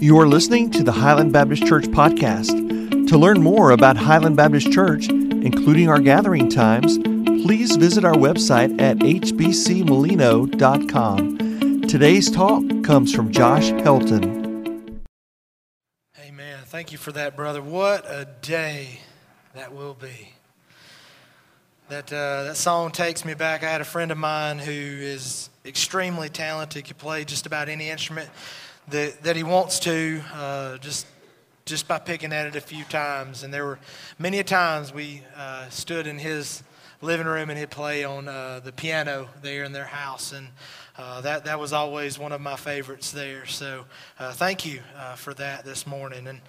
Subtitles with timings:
[0.00, 3.08] You are listening to the Highland Baptist Church podcast.
[3.08, 8.80] To learn more about Highland Baptist Church, including our gathering times, please visit our website
[8.80, 11.80] at hbcmolino.com.
[11.88, 15.00] Today's talk comes from Josh Helton.
[16.20, 16.60] Amen.
[16.66, 17.60] Thank you for that, brother.
[17.60, 19.00] What a day
[19.56, 20.34] that will be.
[21.88, 23.64] That, uh, that song takes me back.
[23.64, 27.90] I had a friend of mine who is extremely talented, could play just about any
[27.90, 28.30] instrument
[28.90, 31.06] that, that he wants to, uh, just,
[31.64, 33.42] just by picking at it a few times.
[33.42, 33.78] And there were
[34.18, 36.62] many times we uh, stood in his
[37.00, 40.32] living room and he'd play on uh, the piano there in their house.
[40.32, 40.48] And
[40.96, 43.46] uh, that, that was always one of my favorites there.
[43.46, 43.84] So
[44.18, 46.26] uh, thank you uh, for that this morning.
[46.26, 46.40] And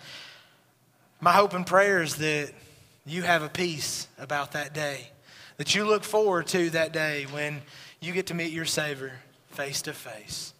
[1.21, 2.51] my hope and prayer is that
[3.05, 5.09] you have a peace about that day
[5.59, 7.61] that you look forward to that day when
[7.99, 9.11] you get to meet your Savior
[9.51, 10.53] face to face.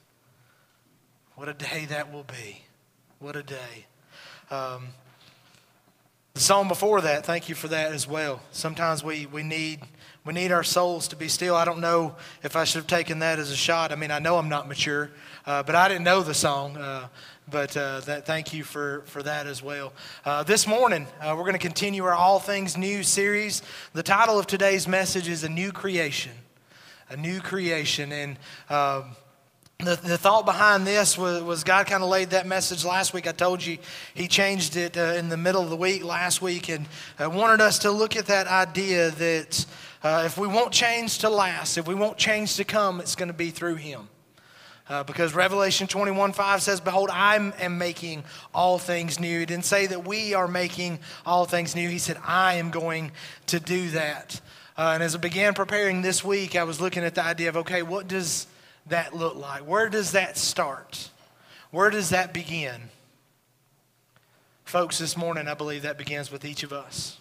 [1.40, 2.64] What a day that will be.
[3.20, 3.86] What a day.
[4.52, 4.90] Um,
[6.34, 8.42] the song before that, thank you for that as well.
[8.52, 9.80] Sometimes we, we need
[10.26, 11.56] we need our souls to be still.
[11.56, 13.94] I don't know if I should have taken that as a shot.
[13.94, 15.12] I mean, I know I'm not mature,
[15.46, 16.76] uh, but I didn't know the song.
[16.76, 17.08] Uh,
[17.50, 19.94] but uh, that, thank you for, for that as well.
[20.26, 23.62] Uh, this morning, uh, we're going to continue our All Things New series.
[23.94, 26.34] The title of today's message is A New Creation.
[27.10, 28.12] A New Creation.
[28.12, 28.38] And
[28.70, 29.16] um,
[29.80, 33.26] the, the thought behind this was, was God kind of laid that message last week.
[33.26, 33.78] I told you
[34.14, 36.86] He changed it uh, in the middle of the week last week and
[37.18, 39.66] uh, wanted us to look at that idea that
[40.04, 43.30] uh, if we want change to last, if we want change to come, it's going
[43.30, 44.10] to be through Him.
[44.90, 49.40] Uh, because Revelation 21 5 says, Behold, I am making all things new.
[49.40, 51.88] He didn't say that we are making all things new.
[51.88, 53.14] He said, I am going
[53.46, 54.42] to do that.
[54.78, 57.56] Uh, and as I began preparing this week, I was looking at the idea of,
[57.56, 58.46] okay, what does
[58.90, 59.62] that look like?
[59.62, 61.10] Where does that start?
[61.72, 62.90] Where does that begin?
[64.66, 67.20] Folks, this morning, I believe that begins with each of us.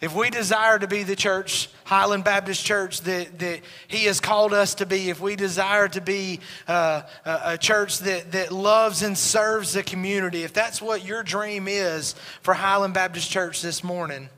[0.00, 4.52] If we desire to be the church, Highland Baptist Church, that, that He has called
[4.52, 9.16] us to be, if we desire to be uh, a church that, that loves and
[9.16, 14.28] serves the community, if that's what your dream is for Highland Baptist Church this morning,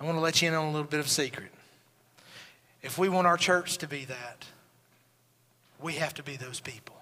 [0.00, 1.50] I want to let you in on a little bit of secret.
[2.82, 4.46] If we want our church to be that,
[5.82, 6.96] we have to be those people.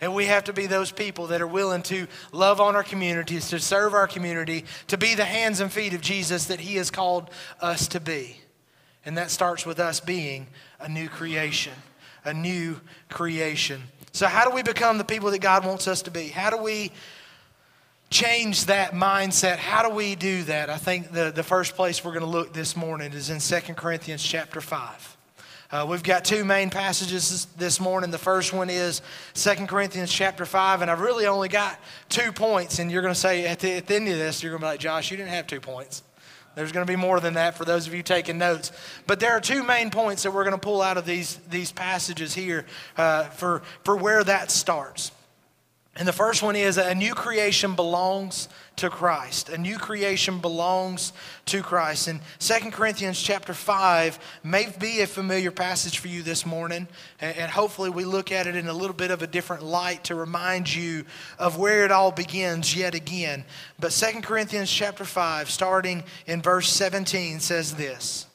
[0.00, 3.50] And we have to be those people that are willing to love on our communities,
[3.50, 6.90] to serve our community, to be the hands and feet of Jesus that He has
[6.90, 8.36] called us to be.
[9.04, 10.46] And that starts with us being
[10.78, 11.74] a new creation,
[12.24, 13.82] a new creation.
[14.12, 16.28] So, how do we become the people that God wants us to be?
[16.28, 16.92] How do we
[18.08, 19.56] change that mindset?
[19.56, 20.68] How do we do that?
[20.68, 23.74] I think the, the first place we're going to look this morning is in 2
[23.74, 25.16] Corinthians chapter 5.
[25.72, 28.10] Uh, we've got two main passages this morning.
[28.10, 29.02] The first one is
[29.34, 32.80] 2 Corinthians chapter 5, and I've really only got two points.
[32.80, 34.64] And you're going to say at the, at the end of this, you're going to
[34.64, 36.02] be like, Josh, you didn't have two points.
[36.56, 38.72] There's going to be more than that for those of you taking notes.
[39.06, 41.70] But there are two main points that we're going to pull out of these, these
[41.70, 42.66] passages here
[42.96, 45.12] uh, for, for where that starts.
[45.96, 49.48] And the first one is a new creation belongs to Christ.
[49.48, 51.12] A new creation belongs
[51.46, 52.06] to Christ.
[52.06, 56.86] And 2 Corinthians chapter 5 may be a familiar passage for you this morning.
[57.20, 60.14] And hopefully we look at it in a little bit of a different light to
[60.14, 61.04] remind you
[61.40, 63.44] of where it all begins yet again.
[63.80, 68.26] But 2 Corinthians chapter 5, starting in verse 17, says this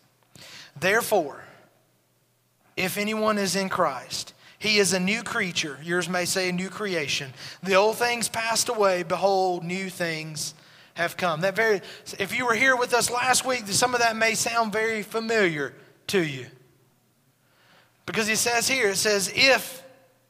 [0.77, 1.41] Therefore,
[2.75, 5.77] if anyone is in Christ, he is a new creature.
[5.83, 7.33] Yours may say a new creation.
[7.63, 9.03] The old things passed away.
[9.03, 10.53] Behold, new things
[10.95, 11.41] have come.
[11.41, 11.81] That very,
[12.19, 15.73] if you were here with us last week, some of that may sound very familiar
[16.07, 16.47] to you.
[18.05, 19.83] Because he says here, it says, if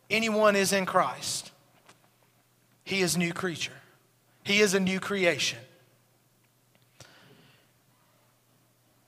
[0.10, 1.52] anyone is in Christ,
[2.84, 3.74] he is a new creature.
[4.44, 5.60] He is a new creation.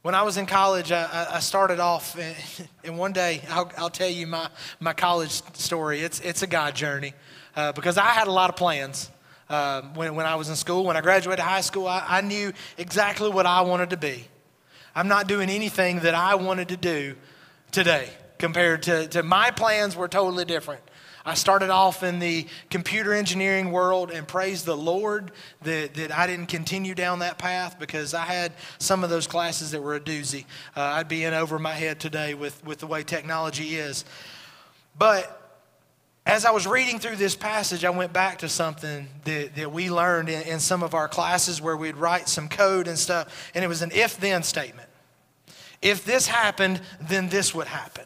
[0.04, 2.18] When I was in college, I, I started off,
[2.84, 4.48] and one day I'll, I'll, tell you my,
[4.80, 6.02] my college story.
[6.02, 7.14] It's, it's a God journey
[7.56, 9.10] uh, because I had a lot of plans.
[9.50, 12.54] Uh, when, when I was in school, when I graduated high school, I, I knew
[12.78, 14.26] exactly what I wanted to be.
[14.94, 17.16] I'm not doing anything that I wanted to do
[17.72, 20.82] today compared to, to my plans were totally different.
[21.28, 25.34] I started off in the computer engineering world and praise the Lord
[25.64, 29.72] that, that I didn't continue down that path because I had some of those classes
[29.72, 30.46] that were a doozy.
[30.74, 34.06] Uh, I'd be in over my head today with, with the way technology is.
[34.98, 35.60] But
[36.26, 39.92] as I was reading through this passage, I went back to something that, that we
[39.92, 43.66] learned in, in some of our classes where we'd write some code and stuff, and
[43.66, 44.88] it was an if then statement.
[45.82, 48.06] If this happened, then this would happen.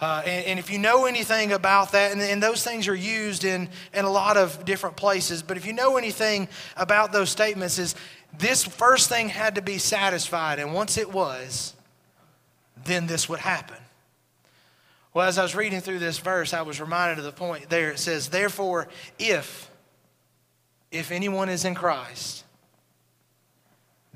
[0.00, 3.44] Uh, and, and, if you know anything about that, and, and, those things are used
[3.44, 7.78] in, in a lot of different places, but if you know anything about those statements,
[7.78, 7.94] is
[8.36, 11.74] this first thing had to be satisfied, and once it was,
[12.84, 13.76] then this would happen.
[15.14, 17.90] Well, as I was reading through this verse, I was reminded of the point there.
[17.90, 18.88] It says, Therefore,
[19.20, 19.70] if,
[20.90, 22.44] if anyone is in Christ,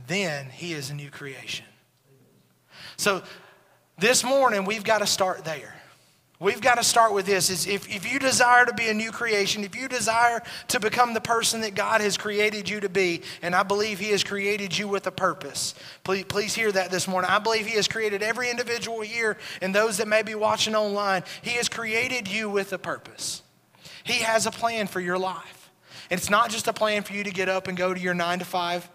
[0.08, 1.66] then he is a new creation.
[2.96, 3.22] So
[3.98, 5.74] this morning, we've got to start there.
[6.40, 9.10] We've got to start with this is if, if you desire to be a new
[9.10, 13.22] creation, if you desire to become the person that God has created you to be,
[13.42, 15.74] and I believe He has created you with a purpose.
[16.04, 17.28] Please, please hear that this morning.
[17.28, 21.24] I believe He has created every individual here and those that may be watching online.
[21.42, 23.42] He has created you with a purpose.
[24.04, 25.70] He has a plan for your life.
[26.08, 28.38] It's not just a plan for you to get up and go to your nine
[28.38, 28.88] to five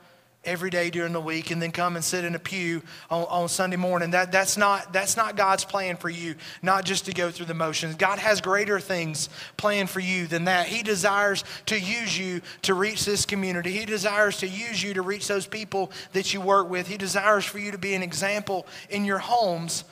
[0.45, 3.47] every day during the week and then come and sit in a pew on, on,
[3.47, 4.11] Sunday morning.
[4.11, 7.53] That, that's, not, that's not God's plan for you, not just to go through the
[7.53, 7.95] motions.
[7.95, 10.67] God has greater things planned for you than that.
[10.67, 15.01] He desires to use you to reach this community, He desires to use you to
[15.01, 16.87] reach those people that you work with.
[16.87, 19.85] He desires for you to be an example in your homes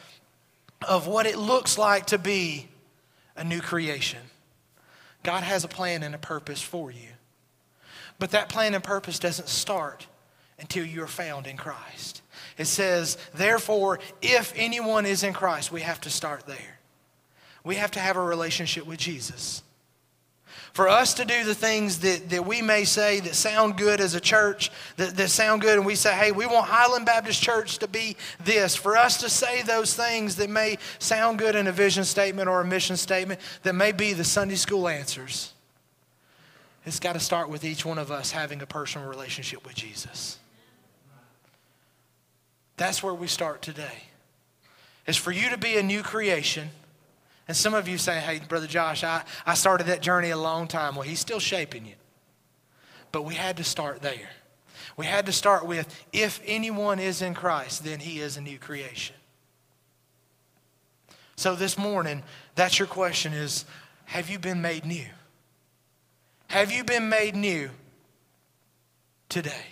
[0.87, 2.67] of what it looks like to be
[3.37, 4.19] a new creation.
[5.23, 7.07] God has a plan and a purpose for you.
[8.19, 10.07] But that plan and purpose doesn't start
[10.61, 12.21] until you're found in Christ.
[12.57, 16.79] It says, therefore, if anyone is in Christ, we have to start there.
[17.63, 19.63] We have to have a relationship with Jesus.
[20.73, 24.15] For us to do the things that, that we may say that sound good as
[24.15, 27.77] a church, that, that sound good, and we say, hey, we want Highland Baptist Church
[27.79, 28.75] to be this.
[28.75, 32.61] For us to say those things that may sound good in a vision statement or
[32.61, 35.53] a mission statement, that may be the Sunday school answers,
[36.85, 40.39] it's got to start with each one of us having a personal relationship with Jesus.
[42.81, 44.05] That's where we start today.
[45.05, 46.71] Is for you to be a new creation.
[47.47, 50.67] And some of you say, hey, Brother Josh, I, I started that journey a long
[50.67, 50.95] time.
[50.95, 51.93] Well, he's still shaping you.
[53.11, 54.31] But we had to start there.
[54.97, 58.57] We had to start with if anyone is in Christ, then he is a new
[58.57, 59.15] creation.
[61.35, 62.23] So this morning,
[62.55, 63.63] that's your question is
[64.05, 65.05] have you been made new?
[66.47, 67.69] Have you been made new
[69.29, 69.70] today?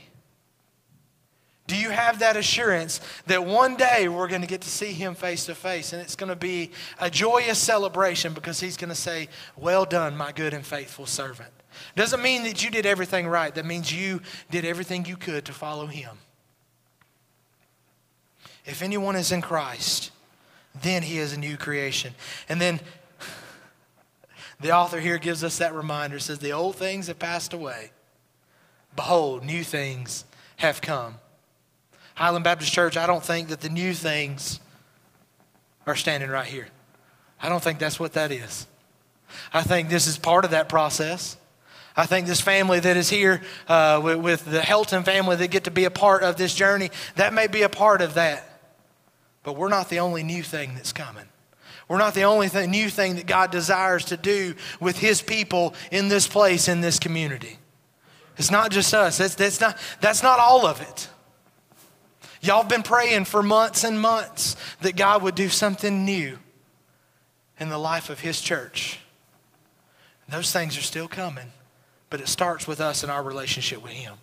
[1.69, 5.13] Do you have that assurance that one day we're going to get to see him
[5.13, 8.95] face to face and it's going to be a joyous celebration because he's going to
[8.95, 11.51] say, Well done, my good and faithful servant?
[11.95, 13.54] Doesn't mean that you did everything right.
[13.54, 16.18] That means you did everything you could to follow him.
[18.66, 20.10] If anyone is in Christ,
[20.81, 22.16] then he is a new creation.
[22.50, 22.80] And then
[24.60, 27.92] the author here gives us that reminder says, The old things have passed away.
[28.95, 30.25] Behold, new things
[30.57, 31.19] have come.
[32.19, 34.60] Highland Baptist Church, I don't think that the new things
[35.88, 36.68] are standing right here.
[37.42, 38.68] I don't think that's what that is.
[39.54, 41.38] I think this is part of that process.
[41.95, 45.63] I think this family that is here uh, with, with, the Helton family that get
[45.63, 48.63] to be a part of this journey, that may be a part of that.
[49.44, 51.25] But we're not the only new thing that's coming.
[51.88, 55.74] We're not the only thing, new thing that God desires to do with His people
[55.89, 57.60] in this place, in this community.
[58.36, 59.19] It's not just us.
[59.19, 61.07] That's, that's, not, that's not all of it.
[62.41, 66.38] Y'all been praying for months and months that God would do something new
[67.59, 69.00] in the life of His church.
[70.30, 71.51] Those things are still coming,
[72.09, 74.13] but it starts with us and our relationship with Him.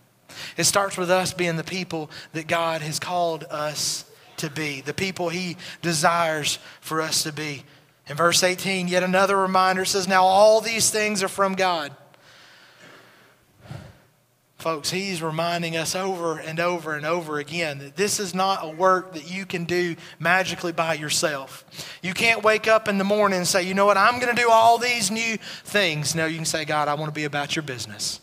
[0.56, 4.04] It starts with us being the people that God has called us
[4.36, 7.64] to be, the people He desires for us to be.
[8.08, 11.94] In verse 18, yet another reminder says, Now all these things are from God
[14.58, 18.70] Folks, he's reminding us over and over and over again that this is not a
[18.70, 21.64] work that you can do magically by yourself.
[22.02, 24.42] You can't wake up in the morning and say, you know what, I'm going to
[24.42, 26.14] do all these new things.
[26.14, 28.20] No, you can say, God, I want to be about your business.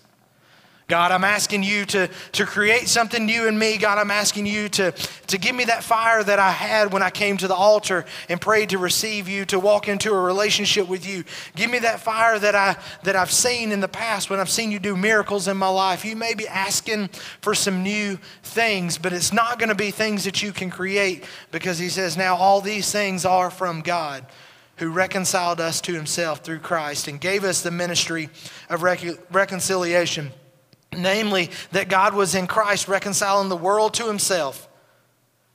[0.90, 3.78] God, I'm asking you to, to create something new in me.
[3.78, 4.92] God, I'm asking you to,
[5.28, 8.40] to give me that fire that I had when I came to the altar and
[8.40, 11.24] prayed to receive you, to walk into a relationship with you.
[11.56, 14.72] Give me that fire that, I, that I've seen in the past when I've seen
[14.72, 16.04] you do miracles in my life.
[16.04, 17.08] You may be asking
[17.40, 21.24] for some new things, but it's not going to be things that you can create
[21.52, 24.26] because he says, now all these things are from God
[24.78, 28.30] who reconciled us to himself through Christ and gave us the ministry
[28.70, 30.32] of rec- reconciliation
[30.98, 34.68] namely that God was in Christ reconciling the world to himself,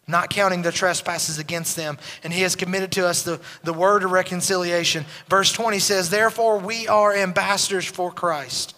[0.06, 4.02] not counting their trespasses against them, and he has committed to us the, the word
[4.02, 5.04] of reconciliation.
[5.28, 8.74] Verse 20 says, Therefore we are ambassadors for Christ.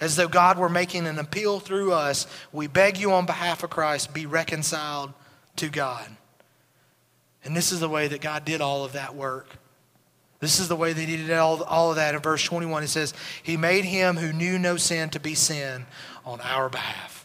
[0.00, 3.70] As though God were making an appeal through us, we beg you on behalf of
[3.70, 5.12] Christ, be reconciled
[5.56, 6.08] to God.
[7.44, 9.56] And this is the way that God did all of that work
[10.40, 12.14] This is the way that he did all, all of that.
[12.14, 15.86] In verse 21, it says, He made him who knew no sin to be sin
[16.24, 17.23] on our behalf.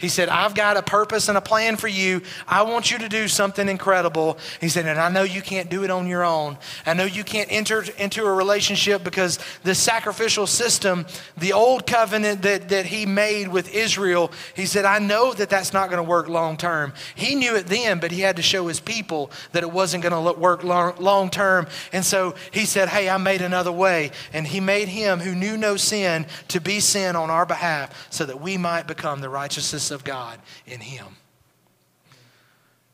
[0.00, 2.22] He said, I've got a purpose and a plan for you.
[2.48, 4.38] I want you to do something incredible.
[4.58, 6.56] He said, and I know you can't do it on your own.
[6.86, 11.04] I know you can't enter into a relationship because the sacrificial system,
[11.36, 15.74] the old covenant that, that he made with Israel, he said, I know that that's
[15.74, 16.94] not going to work long term.
[17.14, 20.14] He knew it then, but he had to show his people that it wasn't going
[20.14, 21.66] to work long, term.
[21.92, 24.12] And so he said, Hey, I made another way.
[24.32, 28.24] And he made him who knew no sin to be sin on our behalf so
[28.24, 31.06] that we might become the righteousness of God in him.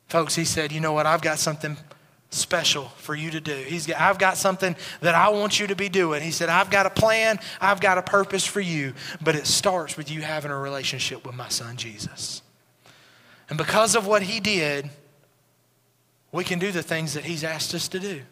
[0.08, 1.06] Folks, he said, You know what?
[1.06, 1.76] I've got something
[2.30, 3.54] special for you to do.
[3.54, 6.22] He's I've got something that I want you to be doing.
[6.22, 9.96] He said, I've got a plan, I've got a purpose for you, but it starts
[9.96, 12.42] with you having a relationship with my son Jesus.
[13.48, 14.90] And because of what he did,
[16.32, 18.22] we can do the things that he's asked us to do.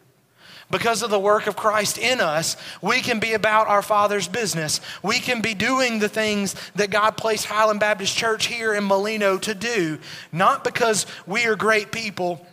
[0.71, 4.81] Because of the work of Christ in us, we can be about our Father's business.
[5.03, 9.37] We can be doing the things that God placed Highland Baptist Church here in Molino
[9.37, 9.99] to do,
[10.31, 12.45] not because we are great people,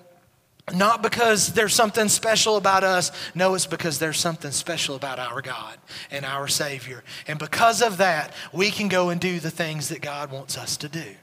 [0.75, 3.11] not because there's something special about us.
[3.35, 5.79] No, it's because there's something special about our God
[6.11, 7.03] and our Savior.
[7.27, 10.77] And because of that, we can go and do the things that God wants us
[10.79, 11.15] to do.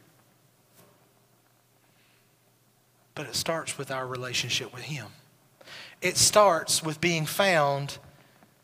[3.13, 5.07] But it starts with our relationship with Him.
[6.01, 7.97] It starts with being found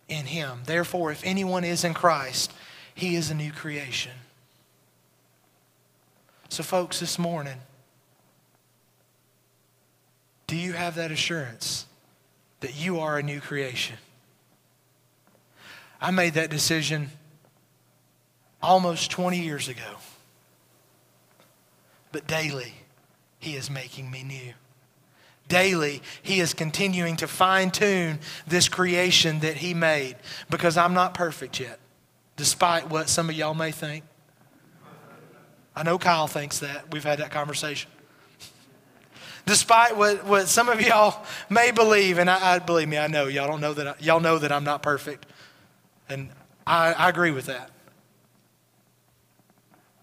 [0.08, 0.60] in Him.
[0.65, 2.51] Therefore, if anyone is in Christ,
[2.96, 4.13] he is a new creation.
[6.48, 7.58] So, folks, this morning,
[10.48, 11.86] do you have that assurance
[12.62, 13.98] that you are a new creation?
[16.00, 17.10] I made that decision
[18.62, 19.98] almost 20 years ago.
[22.13, 22.75] But daily,
[23.39, 24.54] He is making me new.
[25.48, 30.16] Daily, He is continuing to fine tune this creation that He made
[30.50, 31.80] because I'm not perfect yet,
[32.36, 34.04] despite what some of y'all may think.
[35.75, 36.92] I know Kyle thinks that.
[36.92, 37.92] We've had that conversation.
[39.46, 43.28] Despite what, what some of y'all may believe, and I, I believe me, I know
[43.28, 45.28] y'all don't know that I, y'all know that I'm not perfect,
[46.10, 46.30] and
[46.66, 47.70] I, I agree with that.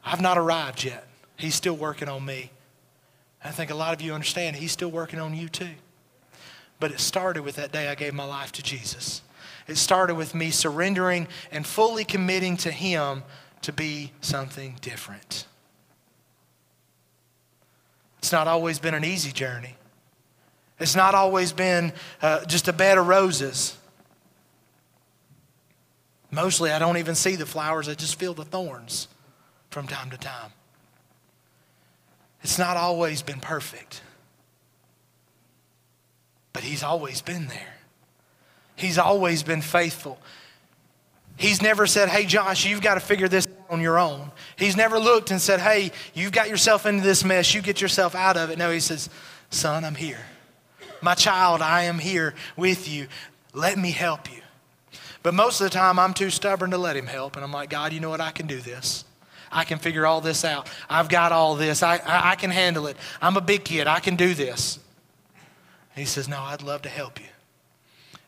[0.05, 1.07] I've not arrived yet.
[1.37, 2.51] He's still working on me.
[3.45, 5.75] I think a lot of you understand He's still working on you too.
[6.81, 9.23] But it started with that day I gave my life to Jesus.
[9.69, 13.23] It started with me surrendering and fully committing to Him
[13.63, 15.47] to be something different.
[18.19, 19.77] It's not always been an easy journey.
[20.79, 23.77] It's not always been uh, just a bed of roses.
[26.31, 29.07] Mostly, I don't even see the flowers, I just feel the thorns
[29.71, 30.53] from time to time.
[32.43, 34.03] It's not always been perfect,
[36.53, 37.75] but He's always been there.
[38.75, 40.19] He's always been faithful.
[41.37, 44.31] He's never said, Hey, Josh, you've got to figure this on your own.
[44.57, 47.55] He's never looked and said, Hey, you've got yourself into this mess.
[47.55, 48.59] You get yourself out of it.
[48.59, 49.09] No, He says,
[49.51, 50.21] Son, I'm here.
[51.01, 53.09] My child, I am here with you.
[53.55, 54.41] Let me help you.
[55.23, 57.37] But most of the time, I'm too stubborn to let Him help.
[57.37, 58.21] And I'm like, God, you know what?
[58.21, 59.05] I can do this.
[59.53, 60.69] I can figure all this out.
[60.89, 61.83] I've got all this.
[61.83, 62.97] I, I, I can handle it.
[63.21, 63.87] I'm a big kid.
[63.87, 64.79] I can do this.
[65.95, 67.27] He says, No, I'd love to help you.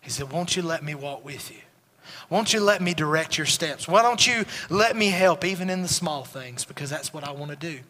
[0.02, 1.60] He said, Won't you let me walk with you?
[2.28, 3.88] Won't you let me direct your steps?
[3.88, 6.64] Why don't you let me help even in the small things?
[6.64, 7.80] Because that's what I want to do.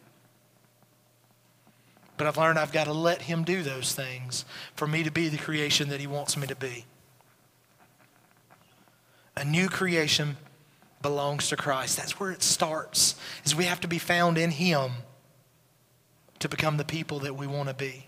[2.17, 5.27] But I've learned I've got to let Him do those things for me to be
[5.27, 6.85] the creation that He wants me to be.
[9.35, 10.37] A new creation
[11.05, 11.97] belongs to Christ.
[11.97, 13.13] That's where it starts.
[13.43, 14.91] Is we have to be found in him
[16.39, 18.07] to become the people that we want to be.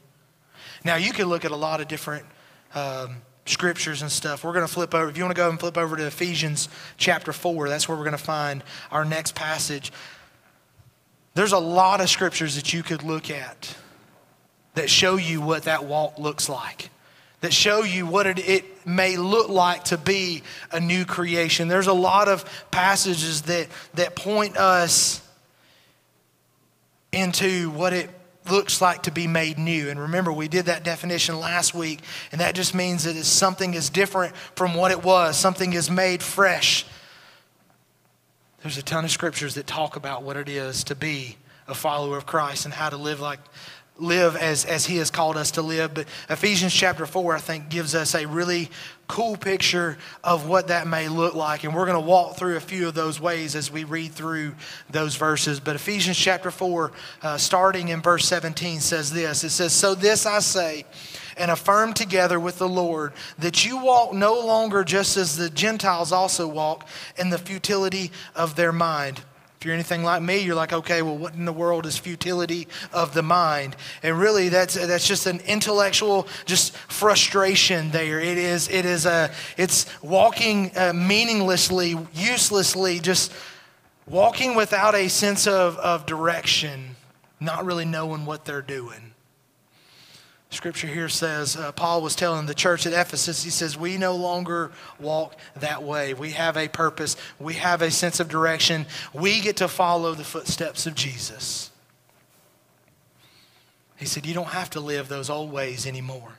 [0.83, 2.25] Now, you can look at a lot of different
[2.73, 4.43] um, scriptures and stuff.
[4.43, 5.11] We're going to flip over.
[5.11, 8.03] If you want to go and flip over to Ephesians chapter 4, that's where we're
[8.03, 9.91] going to find our next passage.
[11.35, 13.77] There's a lot of scriptures that you could look at
[14.73, 16.89] that show you what that walk looks like
[17.41, 20.41] that show you what it, it, may look like to be
[20.71, 21.67] a new creation.
[21.67, 25.21] There's a lot of passages that, that point us
[27.11, 28.09] into what it
[28.49, 29.89] looks like to be made new.
[29.89, 31.99] And remember, we did that definition last week,
[32.31, 36.23] and that just means that something is different from what it was, something is made
[36.23, 36.85] fresh.
[38.61, 42.17] There's a ton of scriptures that talk about what it is to be a follower
[42.17, 43.39] of Christ and how to live like
[43.99, 45.93] live as, as he has called us to live.
[45.93, 48.69] But Ephesians chapter 4, I think, gives us a really
[49.07, 51.63] cool picture of what that may look like.
[51.63, 54.55] And we're going to walk through a few of those ways as we read through
[54.89, 55.59] those verses.
[55.59, 60.25] But Ephesians chapter 4, uh, starting in verse 17, says this It says, So this
[60.25, 60.85] I say,
[61.37, 66.11] and affirm together with the Lord, that you walk no longer just as the Gentiles
[66.11, 66.87] also walk
[67.17, 69.21] in the futility of their mind.
[69.59, 72.67] If you're anything like me, you're like, okay, well, what in the world is futility
[72.93, 73.75] of the mind?
[74.03, 77.89] And really, that's that's just an intellectual, just frustration.
[77.89, 78.69] There, it is.
[78.69, 79.31] It is a.
[79.57, 83.33] It's walking uh, meaninglessly, uselessly, just
[84.05, 86.95] walking without a sense of of direction,
[87.39, 89.13] not really knowing what they're doing.
[90.49, 94.15] Scripture here says, uh, Paul was telling the church at Ephesus, he says, We no
[94.15, 96.13] longer walk that way.
[96.13, 98.85] We have a purpose, we have a sense of direction.
[99.13, 101.69] We get to follow the footsteps of Jesus.
[103.97, 106.37] He said, You don't have to live those old ways anymore.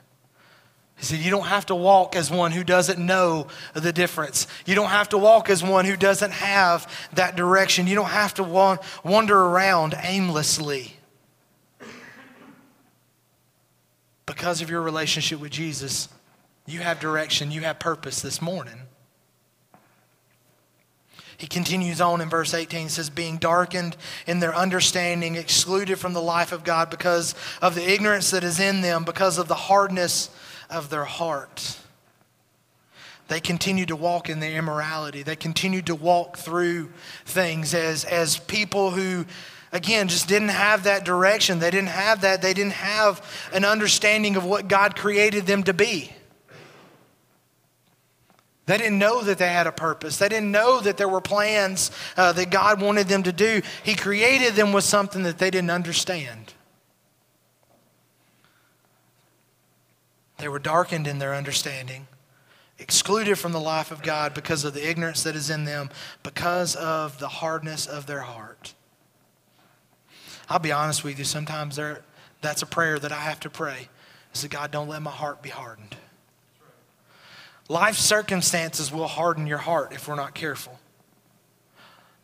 [0.97, 4.47] He said, You don't have to walk as one who doesn't know the difference.
[4.65, 7.87] You don't have to walk as one who doesn't have that direction.
[7.87, 10.98] You don't have to wander around aimlessly.
[14.29, 16.11] Because of your relationship with Jesus,
[16.67, 18.83] you have direction, you have purpose this morning.
[21.39, 26.21] He continues on in verse 18, says, being darkened in their understanding, excluded from the
[26.21, 30.29] life of God because of the ignorance that is in them, because of the hardness
[30.69, 31.79] of their heart.
[33.29, 35.23] They continued to walk in their immorality.
[35.23, 36.91] They continued to walk through
[37.25, 39.25] things as, as people who
[39.73, 41.59] again, just didn't have that direction.
[41.59, 42.43] They didn't have that.
[42.43, 46.13] They didn't have an understanding of what God created them to be.
[48.69, 50.19] They didn't know that they had a purpose.
[50.19, 53.63] They didn't know that there were plans uh, that God wanted them to do.
[53.83, 56.53] He created them with something that they didn't understand.
[60.37, 62.09] They were darkened in their understanding,
[62.79, 65.89] excluded from the life of God because of the ignorance that is in them,
[66.23, 68.75] because of the hardness of their heart.
[70.49, 72.03] I'll be honest with you, sometimes there,
[72.41, 73.89] that's a prayer that I have to pray.
[74.35, 75.97] Is that God, don't let my heart be hardened.
[77.69, 80.79] Life circumstances will harden your heart if we're not careful.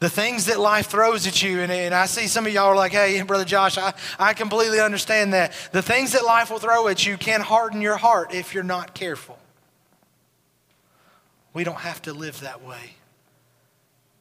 [0.00, 2.76] The things that life throws at you, and, and I see some of y'all are
[2.76, 5.52] like, hey, Brother Josh, I, I completely understand that.
[5.72, 8.94] The things that life will throw at you can harden your heart if you're not
[8.94, 9.38] careful.
[11.52, 12.96] We don't have to live that way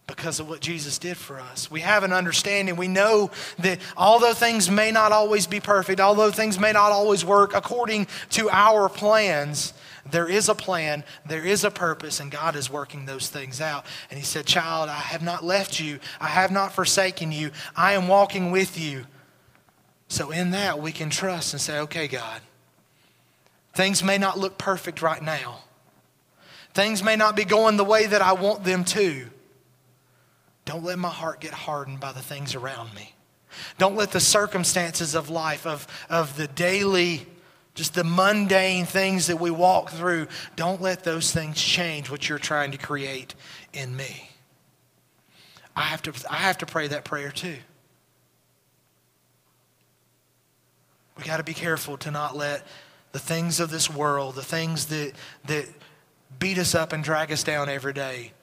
[0.07, 1.71] because of what Jesus did for us.
[1.71, 2.75] We have an understanding.
[2.75, 7.23] We know that although things may not always be perfect, although things may not always
[7.23, 9.73] work according to our plans,
[10.09, 13.85] there is a plan, there is a purpose, and God is working those things out.
[14.09, 17.93] And He said, Child, I have not left you, I have not forsaken you, I
[17.93, 19.05] am walking with you.
[20.09, 22.41] So, in that, we can trust and say, Okay, God,
[23.73, 25.59] things may not look perfect right now.
[26.73, 29.27] Things may not be going the way that I want them to.
[30.65, 33.13] Don't let my heart get hardened by the things around me.
[33.77, 37.25] Don't let the circumstances of life, of, of the daily,
[37.75, 42.39] just the mundane things that we walk through, don't let those things change what you're
[42.39, 43.35] trying to create
[43.73, 44.29] in me.
[45.75, 47.57] I have to, I have to pray that prayer too.
[51.17, 52.65] We got to be careful to not let
[53.11, 55.13] the things of this world, the things that,
[55.45, 55.65] that
[56.39, 58.33] beat us up and drag us down every day,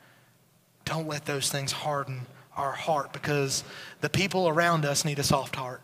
[0.90, 2.26] don't let those things harden
[2.56, 3.62] our heart because
[4.00, 5.80] the people around us need a soft heart.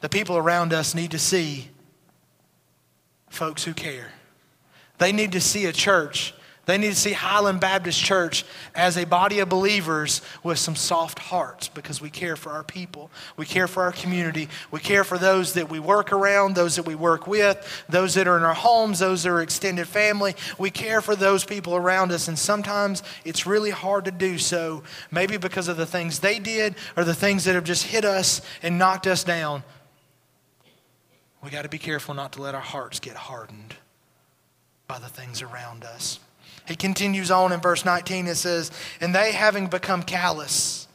[0.00, 1.70] The people around us need to see
[3.30, 4.12] folks who care.
[4.98, 6.34] They need to see a church
[6.70, 8.44] they need to see Highland Baptist Church
[8.76, 13.10] as a body of believers with some soft hearts because we care for our people.
[13.36, 14.48] We care for our community.
[14.70, 18.28] We care for those that we work around, those that we work with, those that
[18.28, 20.36] are in our homes, those that are extended family.
[20.58, 24.84] We care for those people around us, and sometimes it's really hard to do so,
[25.10, 28.42] maybe because of the things they did or the things that have just hit us
[28.62, 29.64] and knocked us down.
[31.42, 33.74] We got to be careful not to let our hearts get hardened
[34.86, 36.20] by the things around us.
[36.70, 38.28] He continues on in verse 19.
[38.28, 40.86] It says, And they, having become callous,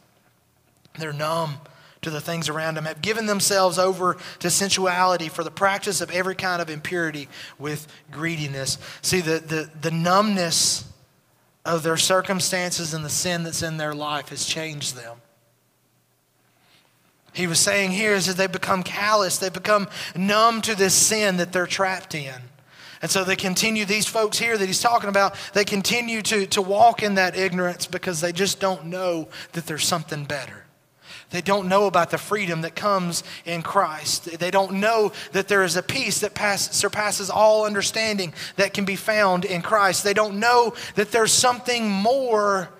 [0.98, 1.60] they're numb
[2.00, 6.10] to the things around them, have given themselves over to sensuality for the practice of
[6.10, 8.78] every kind of impurity with greediness.
[9.02, 10.90] See, the, the, the numbness
[11.66, 15.18] of their circumstances and the sin that's in their life has changed them.
[17.34, 21.36] He was saying here is that they become callous, they become numb to this sin
[21.36, 22.40] that they're trapped in.
[23.02, 26.62] And so they continue, these folks here that he's talking about, they continue to, to
[26.62, 30.64] walk in that ignorance because they just don't know that there's something better.
[31.30, 34.38] They don't know about the freedom that comes in Christ.
[34.38, 38.84] They don't know that there is a peace that pass, surpasses all understanding that can
[38.84, 40.04] be found in Christ.
[40.04, 42.70] They don't know that there's something more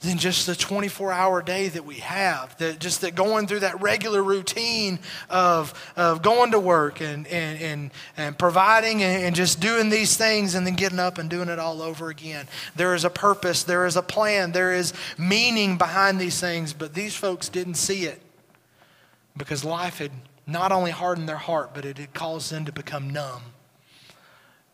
[0.00, 2.56] than just the 24 hour day that we have.
[2.58, 7.60] That just that going through that regular routine of, of going to work and, and,
[7.60, 11.48] and, and providing and, and just doing these things and then getting up and doing
[11.48, 12.48] it all over again.
[12.76, 16.94] There is a purpose, there is a plan, there is meaning behind these things, but
[16.94, 18.22] these folks didn't see it
[19.36, 20.12] because life had
[20.46, 23.42] not only hardened their heart, but it had caused them to become numb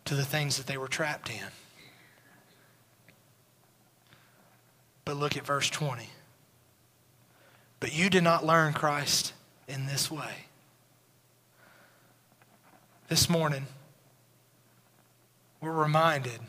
[0.04, 1.65] to the things that they were trapped in.
[5.06, 6.10] But look at verse 20.
[7.78, 9.32] But you did not learn Christ
[9.68, 10.46] in this way.
[13.08, 13.66] This morning,
[15.60, 16.40] we're reminded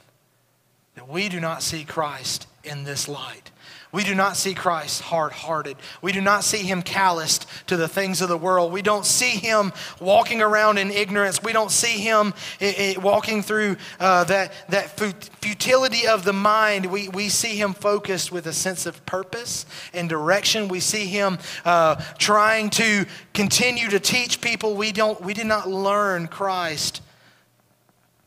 [0.95, 3.51] that we do not see Christ in this light.
[3.97, 5.75] We do not see Christ hard hearted.
[6.03, 8.71] We do not see him calloused to the things of the world.
[8.71, 11.41] We don't see him walking around in ignorance.
[11.41, 14.99] We don't see him eh, eh, walking through uh, that, that
[15.41, 16.85] futility of the mind.
[16.85, 20.67] We, we see him focused with a sense of purpose and direction.
[20.67, 24.75] We see him uh, trying to continue to teach people.
[24.75, 27.01] We, don't, we did not learn Christ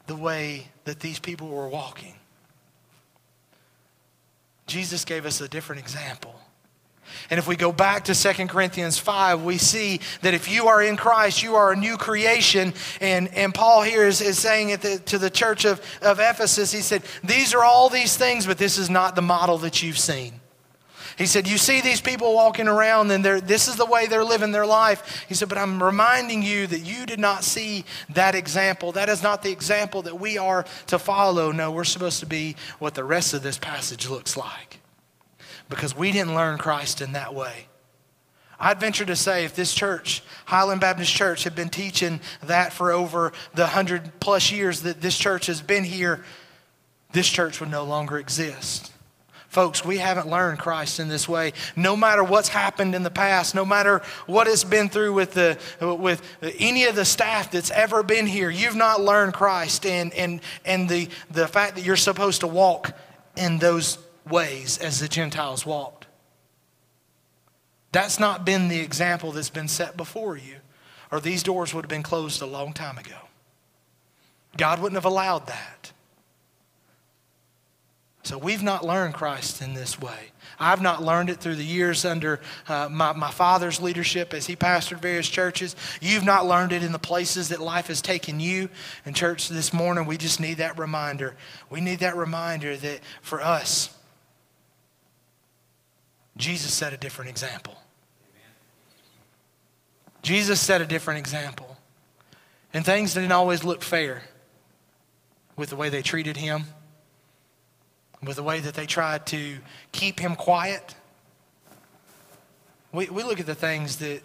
[0.08, 2.16] the way that these people were walking.
[4.70, 6.34] Jesus gave us a different example.
[7.28, 10.80] And if we go back to 2 Corinthians 5, we see that if you are
[10.80, 12.72] in Christ, you are a new creation.
[13.00, 16.80] And, and Paul here is, is saying it to the church of, of Ephesus, he
[16.80, 20.39] said, These are all these things, but this is not the model that you've seen.
[21.20, 24.52] He said, You see these people walking around, and this is the way they're living
[24.52, 25.26] their life.
[25.28, 28.92] He said, But I'm reminding you that you did not see that example.
[28.92, 31.52] That is not the example that we are to follow.
[31.52, 34.78] No, we're supposed to be what the rest of this passage looks like
[35.68, 37.66] because we didn't learn Christ in that way.
[38.58, 42.92] I'd venture to say if this church, Highland Baptist Church, had been teaching that for
[42.92, 46.24] over the hundred plus years that this church has been here,
[47.12, 48.90] this church would no longer exist.
[49.50, 51.52] Folks, we haven't learned Christ in this way.
[51.74, 55.58] No matter what's happened in the past, no matter what it's been through with, the,
[55.80, 56.22] with
[56.60, 60.88] any of the staff that's ever been here, you've not learned Christ and, and, and
[60.88, 62.96] the, the fact that you're supposed to walk
[63.36, 66.06] in those ways as the Gentiles walked.
[67.90, 70.58] That's not been the example that's been set before you,
[71.10, 73.16] or these doors would have been closed a long time ago.
[74.56, 75.90] God wouldn't have allowed that.
[78.30, 80.30] So we've not learned Christ in this way.
[80.56, 82.38] I've not learned it through the years under
[82.68, 85.74] uh, my, my father's leadership as he pastored various churches.
[86.00, 88.68] You've not learned it in the places that life has taken you.
[89.04, 91.34] In church this morning, we just need that reminder.
[91.70, 93.92] We need that reminder that for us,
[96.36, 97.82] Jesus set a different example.
[100.22, 101.78] Jesus set a different example.
[102.72, 104.22] And things didn't always look fair
[105.56, 106.66] with the way they treated him
[108.22, 109.58] with the way that they tried to
[109.92, 110.94] keep him quiet.
[112.92, 114.20] We, we look at the things that,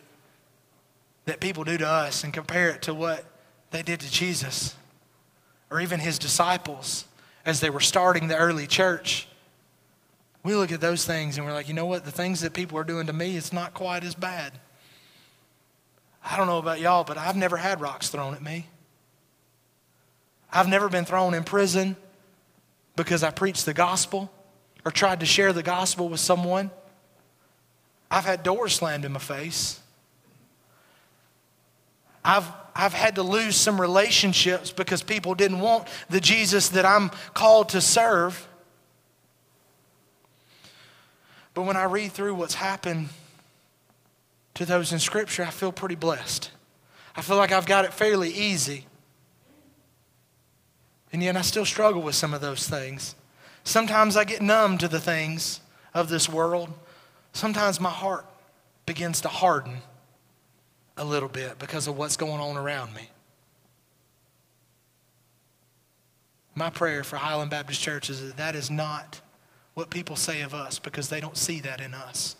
[1.25, 3.23] that people do to us and compare it to what
[3.71, 4.75] they did to Jesus
[5.69, 7.05] or even his disciples
[7.45, 9.27] as they were starting the early church.
[10.43, 12.05] We look at those things and we're like, you know what?
[12.05, 14.53] The things that people are doing to me, it's not quite as bad.
[16.23, 18.67] I don't know about y'all, but I've never had rocks thrown at me.
[20.51, 21.95] I've never been thrown in prison
[22.95, 24.31] because I preached the gospel
[24.85, 26.71] or tried to share the gospel with someone.
[28.09, 29.79] I've had doors slammed in my face.
[32.23, 37.11] I've, I've had to lose some relationships because people didn't want the Jesus that I'm
[37.33, 38.47] called to serve.
[41.53, 43.09] But when I read through what's happened
[44.55, 46.51] to those in Scripture, I feel pretty blessed.
[47.15, 48.85] I feel like I've got it fairly easy.
[51.11, 53.15] And yet I still struggle with some of those things.
[53.63, 55.61] Sometimes I get numb to the things
[55.93, 56.71] of this world.
[57.33, 58.25] Sometimes my heart
[58.85, 59.77] begins to harden
[60.97, 63.09] a little bit because of what's going on around me.
[66.53, 69.19] My prayer for Highland Baptist Church is that that is not
[69.73, 72.37] what people say of us because they don't see that in us.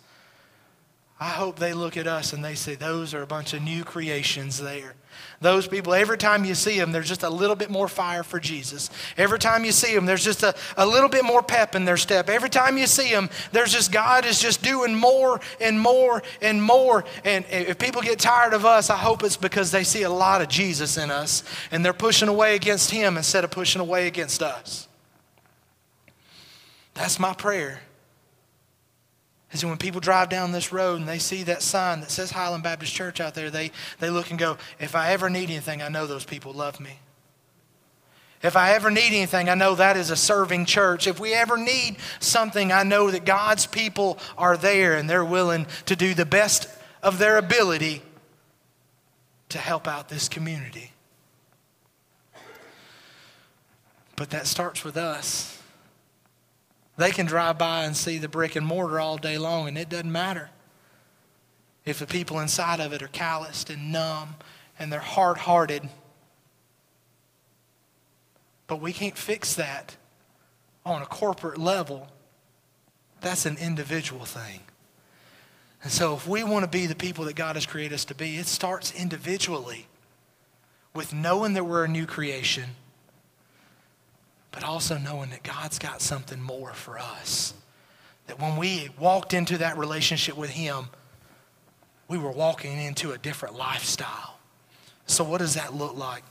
[1.18, 3.84] I hope they look at us and they say, those are a bunch of new
[3.84, 4.94] creations there.
[5.40, 8.38] Those people, every time you see them, there's just a little bit more fire for
[8.38, 8.90] Jesus.
[9.16, 11.96] Every time you see them, there's just a, a little bit more pep in their
[11.96, 12.28] step.
[12.28, 16.62] Every time you see them, there's just God is just doing more and more and
[16.62, 17.04] more.
[17.24, 20.42] And if people get tired of us, I hope it's because they see a lot
[20.42, 24.42] of Jesus in us and they're pushing away against Him instead of pushing away against
[24.42, 24.86] us.
[26.92, 27.80] That's my prayer
[29.62, 32.62] is when people drive down this road and they see that sign that says Highland
[32.62, 35.88] Baptist Church out there, they, they look and go, if I ever need anything, I
[35.88, 36.98] know those people love me.
[38.42, 41.06] If I ever need anything, I know that is a serving church.
[41.06, 45.66] If we ever need something, I know that God's people are there and they're willing
[45.86, 46.68] to do the best
[47.02, 48.02] of their ability
[49.48, 50.92] to help out this community.
[54.16, 55.55] But that starts with us.
[56.96, 59.88] They can drive by and see the brick and mortar all day long, and it
[59.88, 60.50] doesn't matter
[61.84, 64.36] if the people inside of it are calloused and numb
[64.78, 65.88] and they're hard hearted.
[68.66, 69.96] But we can't fix that
[70.84, 72.08] on a corporate level.
[73.20, 74.60] That's an individual thing.
[75.82, 78.14] And so, if we want to be the people that God has created us to
[78.14, 79.86] be, it starts individually
[80.94, 82.70] with knowing that we're a new creation,
[84.56, 87.52] but also knowing that God's got something more for us.
[88.26, 90.88] That when we walked into that relationship with Him,
[92.08, 94.38] we were walking into a different lifestyle.
[95.04, 96.22] So, what does that look like?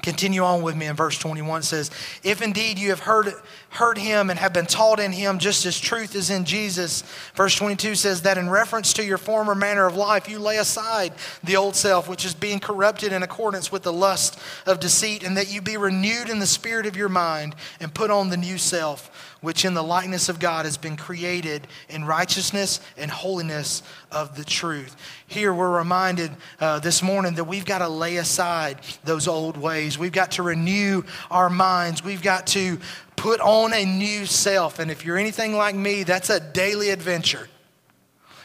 [0.00, 1.90] Continue on with me in verse 21 it says,
[2.24, 3.34] If indeed you have heard,
[3.68, 7.02] heard him and have been taught in him just as truth is in Jesus.
[7.34, 11.12] Verse 22 says that in reference to your former manner of life, you lay aside
[11.44, 15.36] the old self, which is being corrupted in accordance with the lust of deceit, and
[15.36, 18.56] that you be renewed in the spirit of your mind and put on the new
[18.56, 24.36] self which in the likeness of God has been created in righteousness and holiness of
[24.36, 24.96] the truth.
[25.26, 29.98] Here we're reminded uh, this morning that we've got to lay aside those old ways.
[29.98, 32.02] We've got to renew our minds.
[32.02, 32.78] We've got to
[33.16, 34.78] put on a new self.
[34.78, 37.48] And if you're anything like me, that's a daily adventure.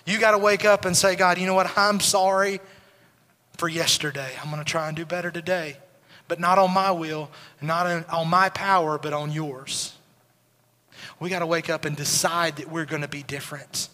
[0.05, 1.77] You got to wake up and say, God, you know what?
[1.77, 2.59] I'm sorry
[3.57, 4.31] for yesterday.
[4.41, 5.77] I'm going to try and do better today.
[6.27, 7.29] But not on my will,
[7.61, 9.96] not on my power, but on yours.
[11.19, 13.89] We got to wake up and decide that we're going to be different.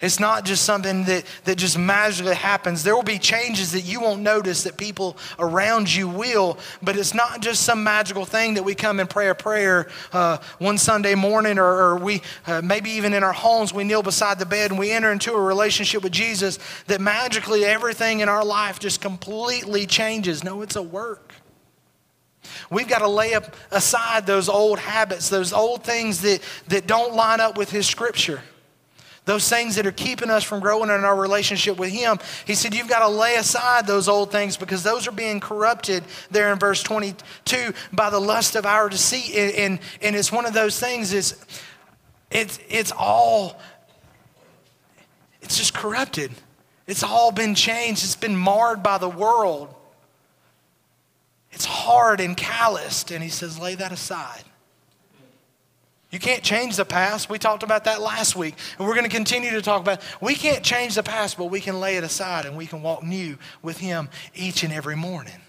[0.00, 2.82] It's not just something that, that just magically happens.
[2.82, 7.14] There will be changes that you won't notice that people around you will, but it's
[7.14, 11.14] not just some magical thing that we come and pray a prayer uh, one Sunday
[11.14, 14.70] morning or, or we uh, maybe even in our homes we kneel beside the bed
[14.70, 19.00] and we enter into a relationship with Jesus that magically everything in our life just
[19.00, 20.44] completely changes.
[20.44, 21.32] No, it's a work.
[22.70, 23.36] We've got to lay
[23.70, 28.42] aside those old habits, those old things that, that don't line up with His scripture.
[29.26, 32.18] Those things that are keeping us from growing in our relationship with Him.
[32.46, 36.04] He said, You've got to lay aside those old things because those are being corrupted
[36.30, 39.34] there in verse 22 by the lust of our deceit.
[39.34, 41.44] And, and, and it's one of those things, is
[42.30, 43.60] it's, it's all,
[45.42, 46.30] it's just corrupted.
[46.86, 49.74] It's all been changed, it's been marred by the world.
[51.56, 53.10] It's hard and calloused.
[53.10, 54.42] And he says, lay that aside.
[56.10, 57.30] You can't change the past.
[57.30, 58.56] We talked about that last week.
[58.78, 61.62] And we're going to continue to talk about we can't change the past, but we
[61.62, 65.40] can lay it aside and we can walk new with him each and every morning.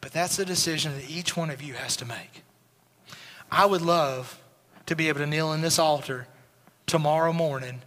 [0.00, 2.42] But that's a decision that each one of you has to make.
[3.52, 4.42] I would love
[4.86, 6.26] to be able to kneel in this altar
[6.88, 7.82] tomorrow morning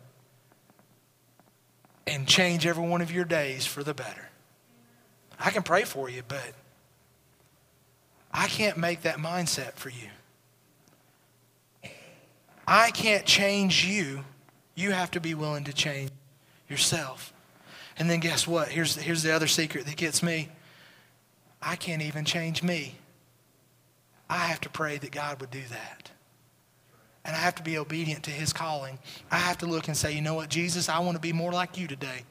[2.08, 4.30] and change every one of your days for the better.
[5.38, 6.54] I can pray for you, but
[8.38, 10.10] I can't make that mindset for you.
[12.68, 14.26] I can't change you.
[14.76, 16.12] You have to be willing to change
[16.68, 17.32] yourself.
[17.98, 18.68] And then guess what?
[18.68, 20.50] Here's, here's the other secret that gets me.
[21.62, 22.96] I can't even change me.
[24.30, 26.12] I have to pray that God would do that.
[27.24, 29.00] And I have to be obedient to his calling.
[29.32, 31.54] I have to look and say, you know what, Jesus, I want to be more
[31.54, 32.24] like you today.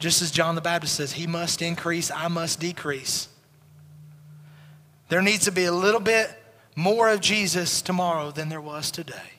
[0.00, 3.28] Just as John the Baptist says, he must increase, I must decrease.
[5.10, 6.30] There needs to be a little bit
[6.76, 9.32] more of Jesus tomorrow than there was today.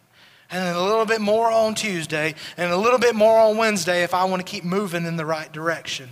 [0.52, 4.14] And a little bit more on Tuesday, and a little bit more on Wednesday if
[4.14, 6.10] I want to keep moving in the right direction.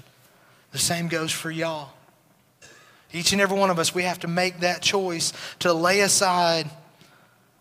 [0.71, 1.89] The same goes for y'all.
[3.11, 6.69] Each and every one of us, we have to make that choice to lay aside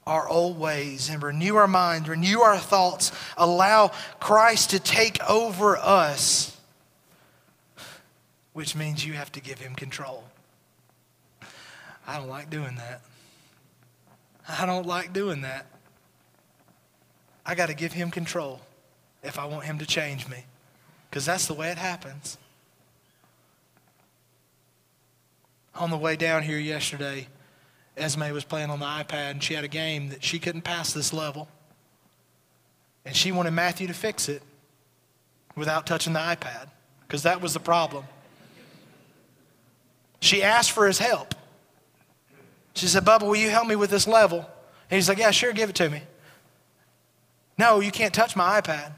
[0.07, 5.77] our old ways and renew our minds, renew our thoughts, allow Christ to take over
[5.77, 6.57] us,
[8.53, 10.23] which means you have to give him control.
[12.09, 13.03] I don't like doing that.
[14.49, 15.67] I don't like doing that.
[17.45, 18.63] I got to give him control
[19.23, 20.47] if I want him to change me
[21.11, 22.39] because that's the way it happens.
[25.75, 27.29] On the way down here yesterday,
[27.95, 30.95] Esme was playing on the iPad and she had a game that she couldn't pass
[30.95, 31.47] this level.
[33.05, 34.43] And she wanted Matthew to fix it
[35.55, 36.71] without touching the iPad
[37.07, 38.05] because that was the problem.
[40.21, 41.35] She asked for his help.
[42.79, 44.39] She said, Bubba, will you help me with this level?
[44.39, 46.03] And he's like, Yeah, sure, give it to me.
[47.59, 48.93] No, you can't touch my iPad.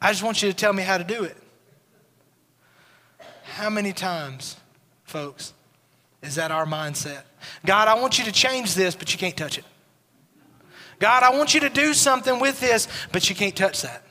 [0.00, 1.36] I just want you to tell me how to do it.
[3.42, 4.56] How many times
[5.02, 5.52] folks?
[6.22, 7.22] Is that our mindset?
[7.66, 9.64] God, I want you to change this, but you can't touch it.
[11.00, 14.04] God, I want you to do something with this, but you can't touch that.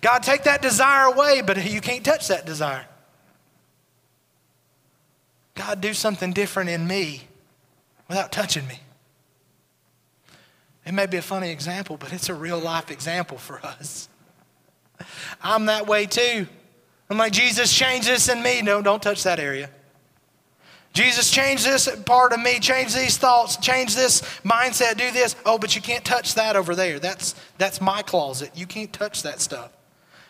[0.00, 2.86] God, take that desire away, but you can't touch that desire.
[5.54, 7.28] God, do something different in me
[8.08, 8.80] without touching me.
[10.86, 14.08] It may be a funny example, but it's a real life example for us.
[15.42, 16.46] I'm that way too.
[17.08, 18.62] I'm like, Jesus, change this in me.
[18.62, 19.70] No, don't touch that area.
[20.92, 25.34] Jesus, change this part of me, change these thoughts, change this mindset, do this.
[25.44, 27.00] Oh, but you can't touch that over there.
[27.00, 28.52] That's, that's my closet.
[28.54, 29.72] You can't touch that stuff.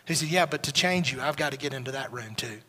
[0.07, 2.61] He said, Yeah, but to change you, I've got to get into that room too.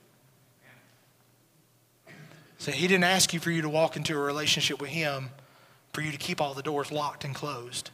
[2.57, 5.29] So he didn't ask you for you to walk into a relationship with him
[5.93, 7.91] for you to keep all the doors locked and closed.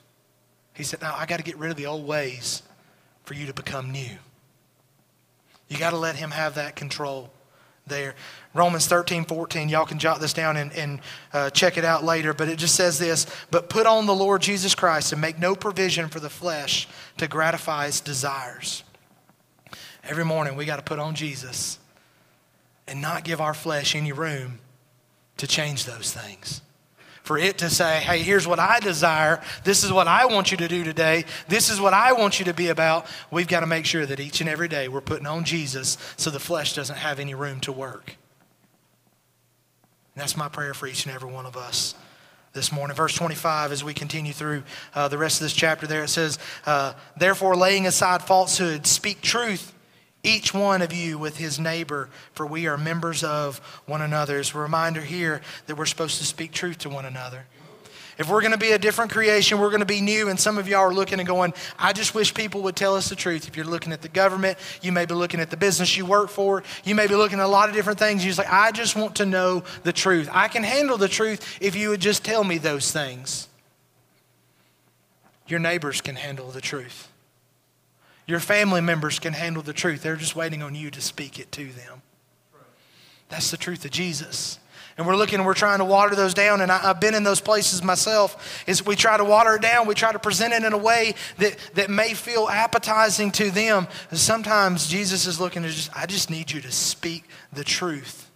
[0.73, 2.63] He said, Now I got to get rid of the old ways
[3.23, 4.17] for you to become new.
[5.67, 7.31] You got to let him have that control
[7.87, 8.15] there.
[8.53, 10.99] Romans 13, 14, y'all can jot this down and, and
[11.33, 14.41] uh, check it out later, but it just says this But put on the Lord
[14.41, 18.83] Jesus Christ and make no provision for the flesh to gratify its desires.
[20.03, 21.77] Every morning we got to put on Jesus
[22.91, 24.59] and not give our flesh any room
[25.37, 26.61] to change those things
[27.23, 29.41] for it to say, hey, here's what I desire.
[29.63, 31.23] This is what I want you to do today.
[31.47, 33.05] This is what I want you to be about.
[33.31, 36.29] We've got to make sure that each and every day we're putting on Jesus so
[36.29, 38.17] the flesh doesn't have any room to work.
[40.13, 41.95] And that's my prayer for each and every one of us
[42.51, 42.97] this morning.
[42.97, 46.37] Verse 25, as we continue through uh, the rest of this chapter, there it says,
[46.65, 49.73] uh, Therefore, laying aside falsehood, speak truth
[50.23, 54.39] each one of you with his neighbor, for we are members of one another.
[54.39, 57.45] It's a reminder here that we're supposed to speak truth to one another.
[58.17, 60.59] If we're going to be a different creation, we're going to be new, and some
[60.59, 63.47] of y'all are looking and going, I just wish people would tell us the truth.
[63.47, 66.29] If you're looking at the government, you may be looking at the business you work
[66.29, 68.23] for, you may be looking at a lot of different things.
[68.23, 70.29] You're just like, I just want to know the truth.
[70.31, 73.47] I can handle the truth if you would just tell me those things.
[75.47, 77.10] Your neighbors can handle the truth.
[78.31, 80.03] Your family members can handle the truth.
[80.03, 82.01] They're just waiting on you to speak it to them.
[83.27, 84.57] That's the truth of Jesus.
[84.97, 86.61] And we're looking we're trying to water those down.
[86.61, 88.63] And I, have been in those places myself.
[88.67, 89.85] Is we try to water it down.
[89.85, 93.89] We try to present it in a way that, that may feel appetizing to them.
[94.11, 98.31] And sometimes Jesus is looking to just, I just need you to speak the truth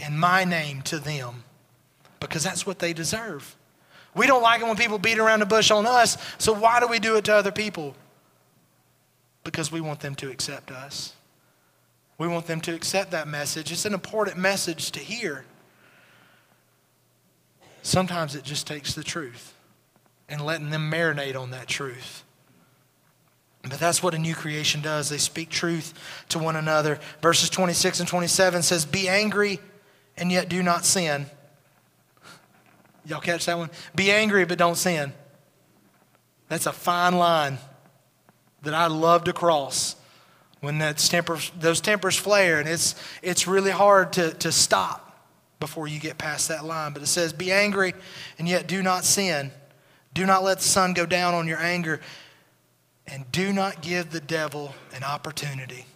[0.00, 1.44] in my name to them
[2.18, 3.54] because that's what they deserve.
[4.16, 6.18] We don't like it when people beat around the bush on us.
[6.38, 7.94] So why do we do it to other people?
[9.48, 11.14] Because we want them to accept us.
[12.18, 13.72] We want them to accept that message.
[13.72, 15.46] It's an important message to hear.
[17.80, 19.54] Sometimes it just takes the truth
[20.28, 22.24] and letting them marinate on that truth.
[23.62, 25.08] But that's what a new creation does.
[25.08, 25.94] They speak truth
[26.28, 26.98] to one another.
[27.22, 29.60] Verses 26 and 27 says, Be angry
[30.18, 31.24] and yet do not sin.
[33.06, 33.70] Y'all catch that one?
[33.94, 35.14] Be angry but don't sin.
[36.48, 37.56] That's a fine line
[38.62, 39.96] that I love to cross
[40.60, 45.04] when that temper, those tempers flare, and it's, it's really hard to, to stop
[45.60, 46.92] before you get past that line.
[46.92, 47.94] But it says, Be angry
[48.38, 49.52] and yet do not sin.
[50.14, 52.00] Do not let the sun go down on your anger,
[53.06, 55.86] and do not give the devil an opportunity.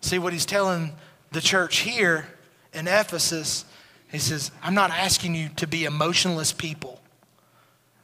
[0.00, 0.92] See what he's telling
[1.32, 2.28] the church here
[2.72, 3.64] in Ephesus?
[4.12, 7.00] He says, I'm not asking you to be emotionless people.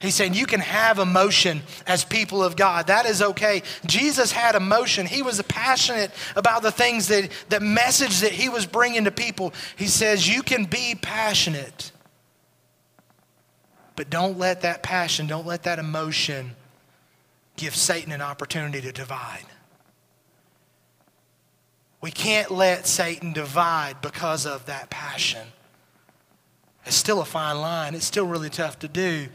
[0.01, 2.87] He's saying you can have emotion as people of God.
[2.87, 3.63] That is okay.
[3.85, 5.05] Jesus had emotion.
[5.05, 9.53] He was passionate about the things that, the message that he was bringing to people.
[9.77, 11.93] He says you can be passionate,
[13.95, 16.53] but don't let that passion, don't let that emotion
[17.57, 19.45] give Satan an opportunity to divide.
[22.01, 25.47] We can't let Satan divide because of that passion.
[26.87, 27.95] It's still a fine line.
[27.95, 29.29] It's still really tough to do.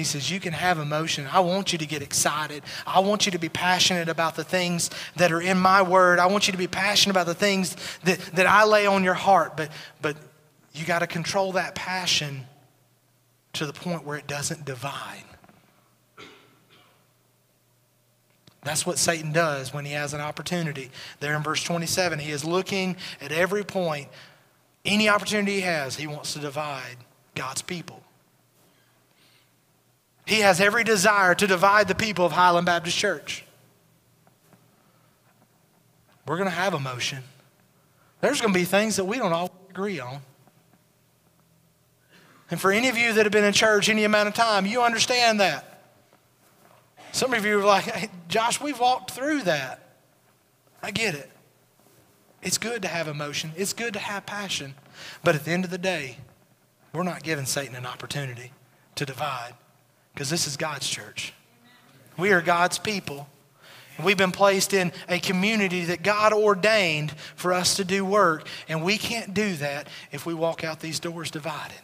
[0.00, 1.28] He says, You can have emotion.
[1.30, 2.62] I want you to get excited.
[2.86, 6.18] I want you to be passionate about the things that are in my word.
[6.18, 9.12] I want you to be passionate about the things that, that I lay on your
[9.12, 9.58] heart.
[9.58, 10.16] But, but
[10.72, 12.46] you got to control that passion
[13.52, 15.24] to the point where it doesn't divide.
[18.62, 20.90] That's what Satan does when he has an opportunity.
[21.18, 24.08] There in verse 27, he is looking at every point,
[24.82, 26.96] any opportunity he has, he wants to divide
[27.34, 28.02] God's people.
[30.30, 33.44] He has every desire to divide the people of Highland Baptist Church.
[36.24, 37.24] We're going to have emotion.
[38.20, 40.20] There's going to be things that we don't all agree on.
[42.48, 44.82] And for any of you that have been in church any amount of time, you
[44.82, 45.82] understand that.
[47.10, 49.96] Some of you are like, hey, Josh, we've walked through that.
[50.80, 51.28] I get it.
[52.40, 54.76] It's good to have emotion, it's good to have passion.
[55.24, 56.18] But at the end of the day,
[56.92, 58.52] we're not giving Satan an opportunity
[58.94, 59.54] to divide
[60.14, 61.32] because this is God's church.
[62.16, 63.28] We are God's people.
[63.96, 68.46] And We've been placed in a community that God ordained for us to do work,
[68.68, 71.80] and we can't do that if we walk out these doors divided.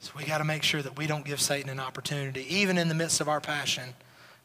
[0.00, 2.88] So we got to make sure that we don't give Satan an opportunity, even in
[2.88, 3.94] the midst of our passion,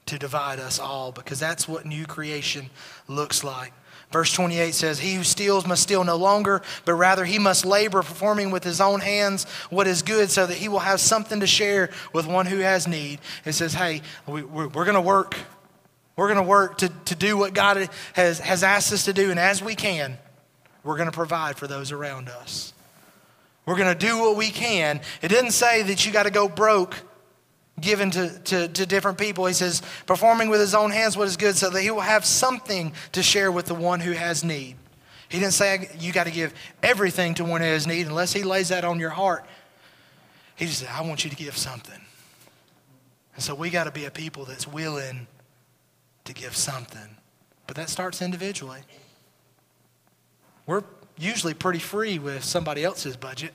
[0.05, 2.69] to divide us all, because that's what new creation
[3.07, 3.71] looks like.
[4.11, 8.01] Verse 28 says, He who steals must steal no longer, but rather he must labor,
[8.01, 11.47] performing with his own hands what is good, so that he will have something to
[11.47, 13.19] share with one who has need.
[13.45, 15.35] It says, Hey, we, we're, we're going to work.
[16.15, 19.31] We're going to work to, to do what God has, has asked us to do,
[19.31, 20.17] and as we can,
[20.83, 22.73] we're going to provide for those around us.
[23.65, 25.01] We're going to do what we can.
[25.21, 26.95] It didn't say that you got to go broke
[27.79, 29.45] given to, to, to, different people.
[29.45, 32.25] He says, performing with his own hands what is good so that he will have
[32.25, 34.77] something to share with the one who has need.
[35.27, 38.43] He didn't say you got to give everything to one who has need unless he
[38.43, 39.45] lays that on your heart.
[40.55, 41.99] He just said, I want you to give something.
[43.33, 45.27] And so we got to be a people that's willing
[46.23, 47.17] to give something.
[47.67, 48.81] But that starts individually.
[50.65, 50.83] We're
[51.17, 53.53] usually pretty free with somebody else's budget.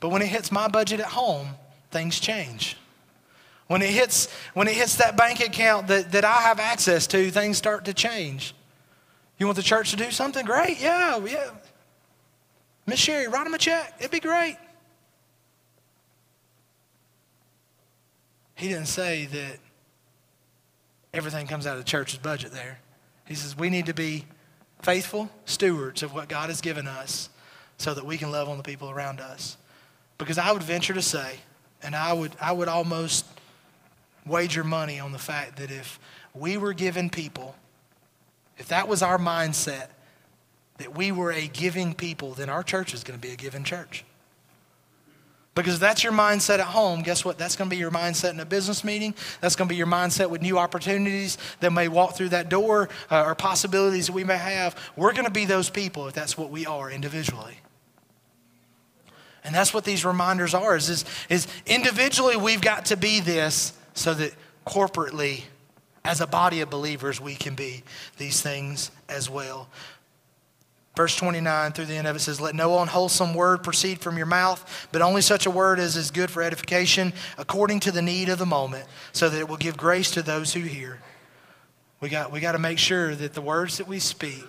[0.00, 1.48] But when it hits my budget at home,
[1.90, 2.76] things change.
[3.72, 7.30] When it hits, when it hits that bank account that, that I have access to,
[7.30, 8.54] things start to change.
[9.38, 10.44] You want the church to do something?
[10.44, 10.78] Great.
[10.78, 11.52] Yeah, yeah.
[12.84, 13.94] Miss Sherry, write him a check.
[13.98, 14.58] It'd be great.
[18.56, 19.58] He didn't say that
[21.14, 22.78] everything comes out of the church's budget there.
[23.24, 24.26] He says we need to be
[24.82, 27.30] faithful stewards of what God has given us
[27.78, 29.56] so that we can love on the people around us.
[30.18, 31.36] Because I would venture to say,
[31.82, 33.24] and I would, I would almost
[34.26, 35.98] wager money on the fact that if
[36.34, 37.54] we were given people,
[38.58, 39.88] if that was our mindset,
[40.78, 43.64] that we were a giving people, then our church is going to be a giving
[43.64, 44.04] church.
[45.54, 47.02] Because that's your mindset at home.
[47.02, 47.36] Guess what?
[47.36, 49.14] That's going to be your mindset in a business meeting.
[49.42, 52.88] That's going to be your mindset with new opportunities that may walk through that door
[53.10, 54.74] uh, or possibilities that we may have.
[54.96, 57.58] We're going to be those people if that's what we are individually.
[59.44, 63.74] And that's what these reminders are is, is, is individually we've got to be this
[63.94, 64.32] so that
[64.66, 65.42] corporately,
[66.04, 67.82] as a body of believers, we can be
[68.16, 69.68] these things as well.
[70.94, 74.26] Verse 29 through the end of it says, Let no unwholesome word proceed from your
[74.26, 78.28] mouth, but only such a word as is good for edification according to the need
[78.28, 81.00] of the moment, so that it will give grace to those who hear.
[82.00, 84.44] We got, we got to make sure that the words that we speak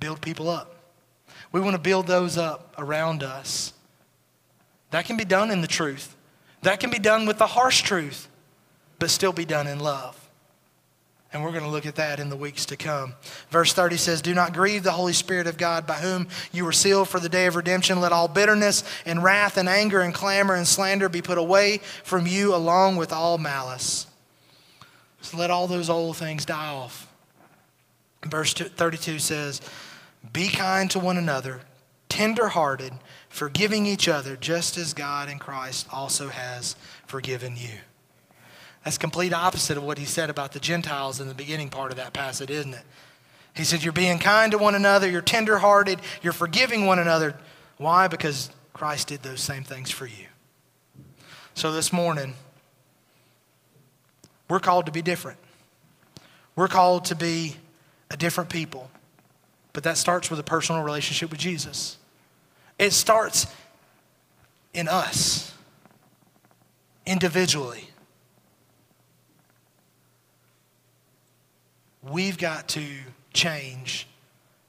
[0.00, 0.74] build people up.
[1.52, 3.72] We want to build those up around us.
[4.90, 6.16] That can be done in the truth.
[6.62, 8.28] That can be done with the harsh truth,
[8.98, 10.28] but still be done in love.
[11.32, 13.14] And we're going to look at that in the weeks to come.
[13.50, 16.72] Verse 30 says, Do not grieve the Holy Spirit of God, by whom you were
[16.72, 18.00] sealed for the day of redemption.
[18.00, 22.26] Let all bitterness and wrath and anger and clamor and slander be put away from
[22.26, 24.06] you, along with all malice.
[25.20, 27.06] So let all those old things die off.
[28.24, 29.60] Verse 32 says,
[30.32, 31.60] Be kind to one another,
[32.08, 32.94] tenderhearted
[33.28, 36.76] forgiving each other just as God in Christ also has
[37.06, 37.78] forgiven you.
[38.84, 41.96] That's complete opposite of what he said about the Gentiles in the beginning part of
[41.98, 42.84] that passage, isn't it?
[43.54, 47.36] He said, You're being kind to one another, you're tenderhearted, you're forgiving one another.
[47.76, 48.08] Why?
[48.08, 50.26] Because Christ did those same things for you.
[51.54, 52.34] So this morning,
[54.48, 55.38] we're called to be different.
[56.56, 57.56] We're called to be
[58.10, 58.90] a different people.
[59.72, 61.97] But that starts with a personal relationship with Jesus.
[62.78, 63.46] It starts
[64.72, 65.52] in us,
[67.06, 67.88] individually.
[72.02, 72.86] We've got to
[73.32, 74.06] change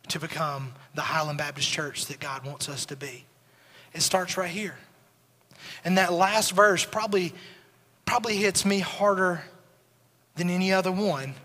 [0.07, 3.26] to become the Highland Baptist Church that God wants us to be.
[3.93, 4.76] It starts right here.
[5.86, 7.34] And that last verse probably,
[8.05, 9.43] probably hits me harder
[10.36, 11.36] than any other one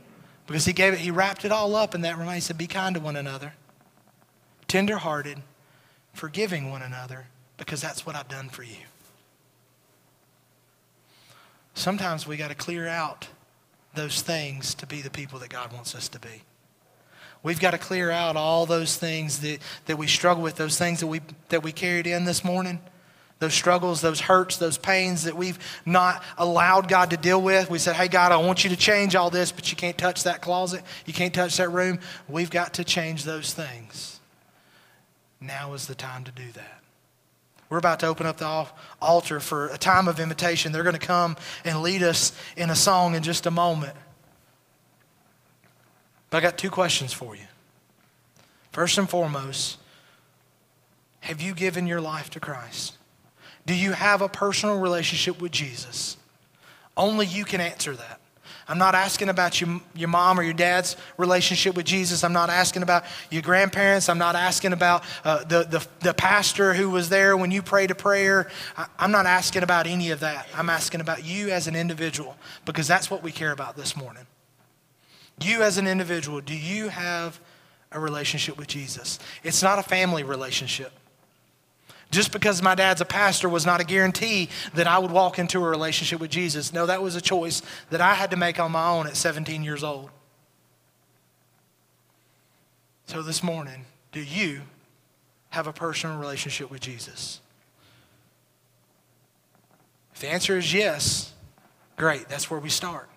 [0.47, 2.35] because he gave it, he wrapped it all up in that reminder.
[2.35, 3.53] He said, Be kind to one another,
[4.69, 5.39] tenderhearted,
[6.15, 7.27] forgiving one another
[7.59, 8.77] because that's what I've done for you.
[11.75, 13.29] Sometimes we got to clear out
[13.95, 16.43] those things to be the people that God wants us to be.
[17.43, 21.01] We've got to clear out all those things that, that we struggle with, those things
[21.01, 22.81] that we, that we carried in this morning,
[23.39, 27.69] those struggles, those hurts, those pains that we've not allowed God to deal with.
[27.69, 30.23] We said, Hey, God, I want you to change all this, but you can't touch
[30.23, 30.83] that closet.
[31.05, 31.99] You can't touch that room.
[32.29, 34.14] We've got to change those things.
[35.47, 36.81] Now is the time to do that.
[37.69, 38.67] We're about to open up the
[39.01, 40.73] altar for a time of invitation.
[40.73, 43.95] They're going to come and lead us in a song in just a moment.
[46.31, 47.47] But I got two questions for you.
[48.73, 49.79] First and foremost,
[51.21, 52.97] have you given your life to Christ?
[53.67, 56.17] Do you have a personal relationship with Jesus?
[56.97, 58.21] Only you can answer that.
[58.67, 62.25] I'm not asking about your, your mom or your dad's relationship with Jesus.
[62.25, 64.09] I'm not asking about your grandparents.
[64.09, 67.91] I'm not asking about uh, the, the, the pastor who was there when you prayed
[67.91, 68.51] a prayer.
[68.77, 70.49] I, I'm not asking about any of that.
[70.55, 74.27] I'm asking about you as an individual because that's what we care about this morning.
[75.41, 77.41] You as an individual, do you have
[77.93, 79.19] a relationship with Jesus?
[79.43, 80.93] It's not a family relationship.
[82.11, 85.59] Just because my dad's a pastor was not a guarantee that I would walk into
[85.65, 86.73] a relationship with Jesus.
[86.73, 89.65] No, that was a choice that I had to make on my own at 17
[89.65, 90.11] years old.
[93.07, 94.63] So this morning, do you
[95.51, 97.41] have a personal relationship with Jesus?
[100.15, 101.33] If the answer is yes,
[101.97, 103.09] great, that's where we start.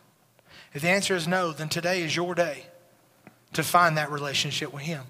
[0.73, 2.65] If the answer is no, then today is your day
[3.53, 5.03] to find that relationship with Him.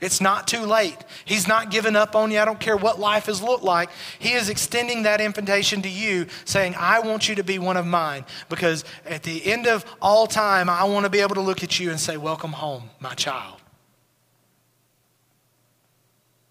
[0.00, 0.96] It's not too late.
[1.24, 2.38] He's not given up on you.
[2.38, 3.90] I don't care what life has looked like.
[4.18, 7.84] He is extending that invitation to you, saying, I want you to be one of
[7.84, 8.24] mine.
[8.48, 11.80] Because at the end of all time, I want to be able to look at
[11.80, 13.60] you and say, Welcome home, my child.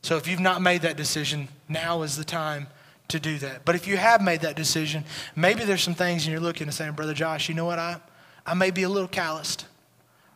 [0.02, 2.68] So if you've not made that decision, now is the time
[3.08, 3.64] to do that.
[3.64, 6.74] But if you have made that decision, maybe there's some things and you're looking and
[6.74, 7.80] saying, Brother Josh, you know what?
[7.80, 7.98] I,
[8.46, 9.66] I may be a little calloused.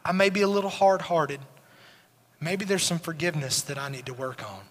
[0.03, 1.41] I may be a little hard hearted.
[2.41, 4.61] Maybe there's some forgiveness that I need to work on.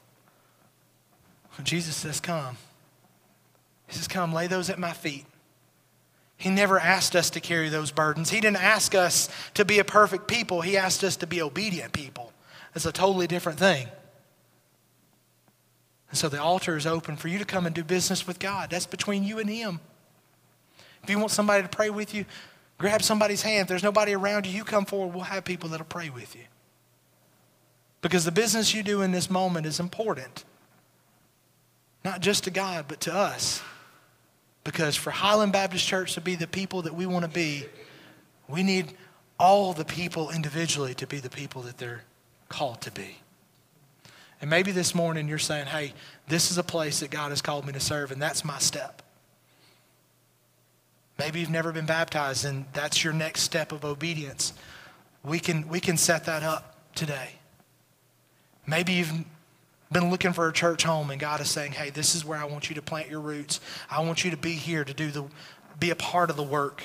[1.65, 2.57] Jesus says, Come.
[3.87, 5.25] He says, Come, lay those at my feet.
[6.37, 8.31] He never asked us to carry those burdens.
[8.31, 10.63] He didn't ask us to be a perfect people.
[10.63, 12.33] He asked us to be obedient people.
[12.73, 13.89] That's a totally different thing.
[16.09, 18.71] And so the altar is open for you to come and do business with God.
[18.71, 19.81] That's between you and Him.
[21.03, 22.25] If you want somebody to pray with you,
[22.79, 23.63] grab somebody's hand.
[23.63, 25.15] If there's nobody around you, you come forward.
[25.15, 26.45] We'll have people that'll pray with you.
[28.03, 30.45] Because the business you do in this moment is important.
[32.05, 33.63] Not just to God, but to us.
[34.65, 37.67] Because for Highland Baptist Church to be the people that we want to be,
[38.49, 38.93] we need
[39.39, 42.05] all the people individually to be the people that they're
[42.49, 43.17] called to be.
[44.41, 45.93] And maybe this morning you're saying, hey,
[46.29, 49.03] this is a place that God has called me to serve, and that's my step.
[51.19, 54.55] Maybe you've never been baptized, and that's your next step of obedience.
[55.23, 57.40] We can, we can set that up today.
[58.71, 59.13] Maybe you've
[59.91, 62.45] been looking for a church home and God is saying, hey, this is where I
[62.45, 63.61] want you to plant your roots.
[63.91, 65.25] I want you to be here to do the,
[65.81, 66.85] be a part of the work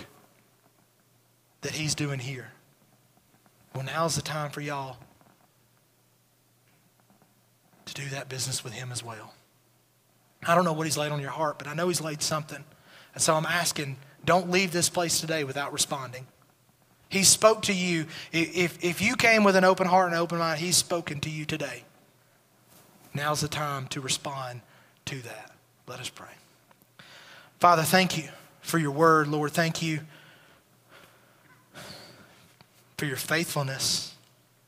[1.61, 2.47] that He's doing here.
[3.75, 4.97] Well, now's the time for y'all
[7.85, 9.35] to do that business with Him as well.
[10.47, 12.63] I don't know what He's laid on your heart, but I know He's laid something.
[13.13, 16.25] And so I'm asking, don't leave this place today without responding.
[17.09, 18.05] He spoke to you.
[18.31, 21.45] If, if you came with an open heart and open mind, He's spoken to you
[21.45, 21.83] today.
[23.13, 24.61] Now's the time to respond
[25.05, 25.51] to that.
[25.87, 26.27] Let us pray.
[27.59, 28.29] Father, thank you
[28.61, 29.27] for your word.
[29.27, 30.01] Lord, thank you
[32.97, 34.13] for your faithfulness.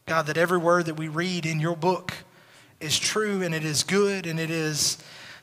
[0.05, 2.13] God, that every word that we read in your book
[2.79, 4.97] is true and it is good and it is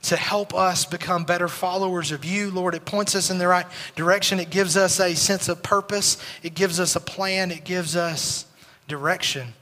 [0.05, 2.51] to help us become better followers of you.
[2.51, 4.39] Lord, it points us in the right direction.
[4.39, 8.47] It gives us a sense of purpose, it gives us a plan, it gives us
[8.87, 9.55] direction.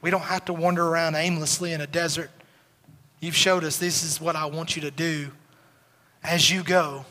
[0.00, 2.30] We don't have to wander around aimlessly in a desert.
[3.20, 5.30] You've showed us this is what I want you to do
[6.22, 7.04] as you go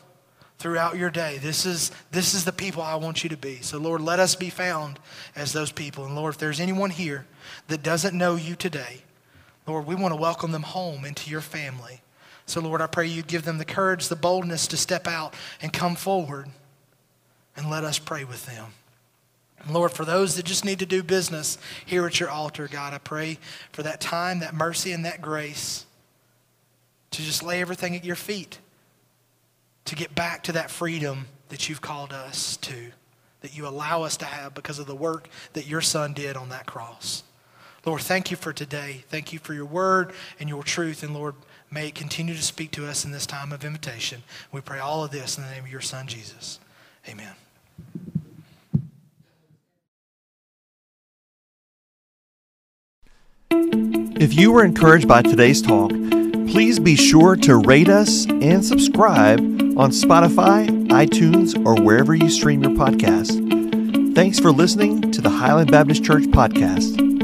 [0.57, 1.37] throughout your day.
[1.37, 3.59] This is, this is the people I want you to be.
[3.61, 4.99] So, Lord, let us be found
[5.35, 6.05] as those people.
[6.05, 7.25] And, Lord, if there's anyone here
[7.67, 9.01] that doesn't know you today,
[9.67, 12.01] Lord, we want to welcome them home into your family.
[12.45, 15.73] So, Lord, I pray you give them the courage, the boldness to step out and
[15.73, 16.47] come forward
[17.57, 18.73] and let us pray with them.
[19.59, 22.93] And Lord, for those that just need to do business here at your altar, God,
[22.93, 23.39] I pray
[23.71, 25.85] for that time, that mercy, and that grace
[27.11, 28.59] to just lay everything at your feet,
[29.85, 32.91] to get back to that freedom that you've called us to,
[33.41, 36.49] that you allow us to have because of the work that your Son did on
[36.49, 37.23] that cross.
[37.85, 39.05] Lord, thank you for today.
[39.09, 41.03] Thank you for your word and your truth.
[41.03, 41.35] And Lord,
[41.75, 44.23] May it continue to speak to us in this time of invitation.
[44.49, 46.61] We pray all of this in the name of your Son, Jesus.
[47.05, 47.33] Amen.
[54.17, 59.41] If you were encouraged by today's talk, please be sure to rate us and subscribe
[59.77, 64.15] on Spotify, iTunes, or wherever you stream your podcast.
[64.15, 67.14] Thanks for listening to the Highland Baptist Church podcast.